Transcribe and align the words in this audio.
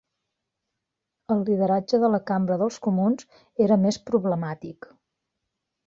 El 1.35 1.43
lideratge 1.51 2.01
a 2.09 2.11
la 2.15 2.21
Cambra 2.31 2.59
dels 2.65 2.81
Comuns 2.89 3.29
era 3.69 3.81
més 3.87 4.03
problemàtic. 4.11 4.93